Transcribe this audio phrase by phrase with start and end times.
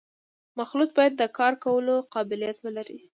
[0.59, 2.99] مخلوط باید د کار کولو قابلیت ولري